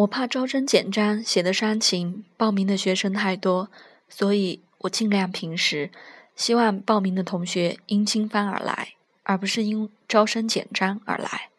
[0.00, 3.70] 我怕招生简章写的煽情，报名的学生太多，
[4.08, 5.90] 所以我尽量平时
[6.34, 8.94] 希望报名的同学因经番而来，
[9.24, 11.50] 而不是因招生简章而来。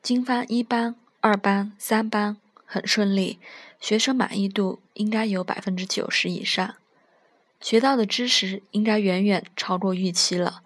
[0.00, 3.38] 经番一班、二班、三班很顺利，
[3.78, 6.76] 学生满意度应该有百分之九十以上，
[7.60, 10.62] 学到的知识应该远远超过预期了。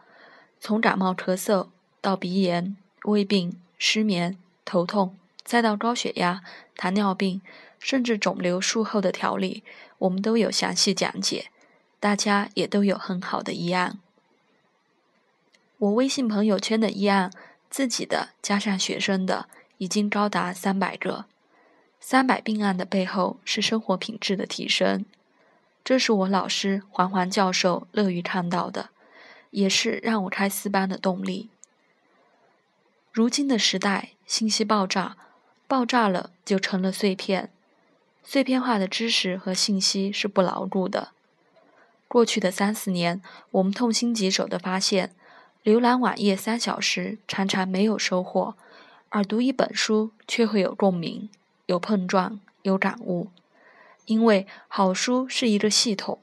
[0.60, 1.66] 从感冒咳嗽
[2.00, 2.76] 到鼻炎、
[3.06, 5.16] 胃病、失眠、头痛，
[5.46, 6.42] 再到高血压、
[6.76, 7.40] 糖尿病，
[7.78, 9.64] 甚至肿瘤术后的调理，
[9.96, 11.50] 我们都有详细讲解，
[11.98, 13.98] 大家也都有很好的医案。
[15.78, 17.30] 我微信朋友圈的医案。
[17.68, 19.48] 自己的加上学生的，
[19.78, 21.26] 已经高达三百个。
[22.00, 25.04] 三百病案的背后是生活品质的提升，
[25.84, 28.90] 这是我老师黄黄教授乐于看到的，
[29.50, 31.50] 也是让我开四班的动力。
[33.12, 35.16] 如今的时代，信息爆炸，
[35.68, 37.50] 爆炸了就成了碎片，
[38.22, 41.10] 碎片化的知识和信息是不牢固的。
[42.08, 45.12] 过去的三四年，我们痛心疾首地发现。
[45.64, 48.54] 浏览网页三小时，常常没有收获；
[49.08, 51.28] 而读一本书，却会有共鸣、
[51.66, 53.26] 有碰撞、有感悟。
[54.04, 56.20] 因为好书是一个系统，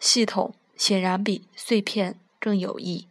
[0.00, 3.06] 系统显然比碎片更有益。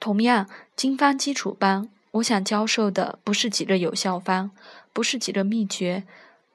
[0.00, 4.52] 同样，经方基础班，我想教授的不是几个有效方，
[4.92, 6.04] 不是几个秘诀，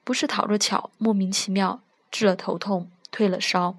[0.04, 1.80] 不是讨个巧，莫名其妙
[2.10, 3.76] 治了头痛、退了烧。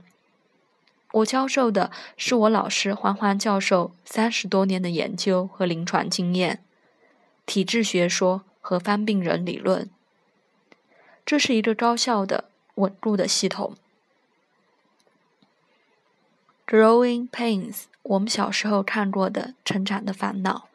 [1.14, 6.64] 我教授的是我老师黄黄教授三十多年的研究和临床经验，
[7.48, 9.90] 体质学说和方病人理论。
[11.26, 12.46] 这是一个高效的、
[12.76, 13.76] 稳固的系统。
[16.68, 20.70] Growing pains，我们小时候看过的成长的烦恼，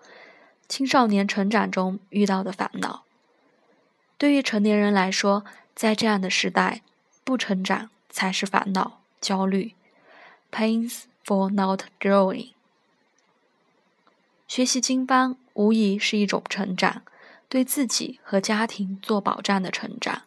[0.69, 3.05] 青少年成长中遇到的烦恼。
[4.19, 6.83] 对于成年人来说，在这样的时代，
[7.23, 9.75] 不成长才是烦恼、焦虑。
[10.51, 12.53] Pains for not growing。
[14.49, 17.03] 学习经方无疑是一种成长，
[17.49, 20.23] 对自己和家庭做保障的成长。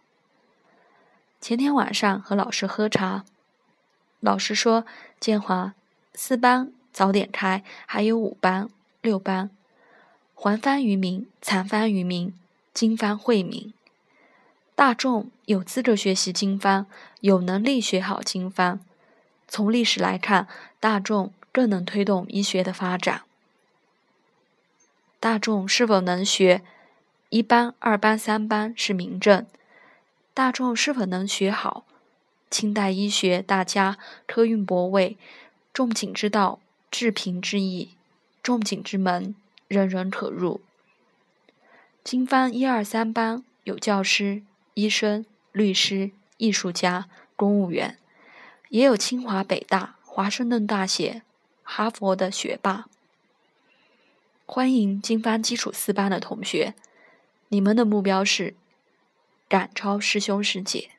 [1.42, 3.24] 前天晚上和老师喝茶，
[4.20, 4.86] 老师说
[5.20, 5.74] ：“建华，
[6.14, 8.70] 四班早点开，还有五班、
[9.02, 9.50] 六班，
[10.42, 12.34] 还翻于民，残翻于民，
[12.74, 13.74] 经方惠民。
[14.74, 16.86] 大众有资格学习经方，
[17.20, 18.80] 有能力学好经方。”
[19.50, 20.48] 从历史来看，
[20.80, 23.24] 大众更能推动医学的发展。
[25.20, 26.62] 大众是否能学
[27.28, 29.46] 一班、二班、三班是明证。
[30.34, 31.84] 大众是否能学好？
[32.50, 35.18] 清代医学大家科运博位，
[35.74, 37.90] 仲景之道，治贫之意，
[38.42, 39.36] 仲景之门，
[39.70, 40.60] 人人可入。
[42.04, 44.44] 经方一二三班有教师、
[44.74, 47.08] 医生、律师、艺术家、
[47.38, 47.98] 公务员。
[48.70, 51.24] 也有清华、北大、华盛顿大学、
[51.64, 52.86] 哈佛的学霸。
[54.46, 56.76] 欢迎经方基础四班的同学，
[57.48, 58.56] 你们的目标是
[59.48, 60.92] 赶超师兄师姐。